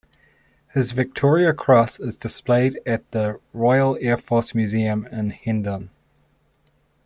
His 0.73 0.93
Victoria 0.93 1.53
Cross 1.53 1.99
is 1.99 2.17
displayed 2.17 2.79
at 2.87 3.11
the 3.11 3.39
Royal 3.53 3.99
Air 4.01 4.17
Force 4.17 4.55
Museum 4.55 5.05
in 5.11 5.29
Hendon. 5.29 5.91